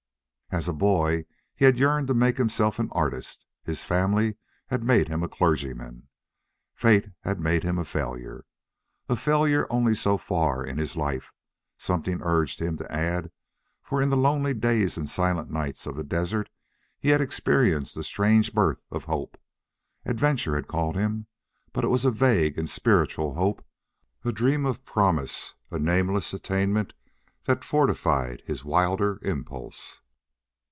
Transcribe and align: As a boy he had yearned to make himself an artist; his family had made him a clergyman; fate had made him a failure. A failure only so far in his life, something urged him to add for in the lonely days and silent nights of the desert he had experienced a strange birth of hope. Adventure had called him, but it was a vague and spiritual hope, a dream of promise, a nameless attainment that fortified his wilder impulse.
As 0.53 0.67
a 0.67 0.73
boy 0.73 1.27
he 1.55 1.63
had 1.63 1.79
yearned 1.79 2.07
to 2.09 2.13
make 2.13 2.35
himself 2.37 2.77
an 2.77 2.89
artist; 2.91 3.45
his 3.63 3.85
family 3.85 4.35
had 4.67 4.83
made 4.83 5.07
him 5.07 5.23
a 5.23 5.29
clergyman; 5.29 6.09
fate 6.75 7.05
had 7.21 7.39
made 7.39 7.63
him 7.63 7.77
a 7.79 7.85
failure. 7.85 8.43
A 9.07 9.15
failure 9.15 9.65
only 9.69 9.93
so 9.93 10.17
far 10.17 10.61
in 10.61 10.77
his 10.77 10.97
life, 10.97 11.31
something 11.77 12.19
urged 12.21 12.59
him 12.61 12.75
to 12.79 12.91
add 12.91 13.31
for 13.81 14.01
in 14.01 14.09
the 14.09 14.17
lonely 14.17 14.53
days 14.53 14.97
and 14.97 15.07
silent 15.07 15.49
nights 15.49 15.85
of 15.87 15.95
the 15.95 16.03
desert 16.03 16.49
he 16.99 17.07
had 17.11 17.21
experienced 17.21 17.95
a 17.95 18.03
strange 18.03 18.51
birth 18.53 18.83
of 18.91 19.05
hope. 19.05 19.37
Adventure 20.05 20.55
had 20.55 20.67
called 20.67 20.97
him, 20.97 21.27
but 21.71 21.85
it 21.85 21.89
was 21.89 22.03
a 22.03 22.11
vague 22.11 22.59
and 22.59 22.69
spiritual 22.69 23.35
hope, 23.35 23.65
a 24.25 24.33
dream 24.33 24.65
of 24.65 24.83
promise, 24.83 25.55
a 25.69 25.79
nameless 25.79 26.33
attainment 26.33 26.91
that 27.45 27.63
fortified 27.63 28.41
his 28.45 28.65
wilder 28.65 29.17
impulse. 29.23 30.01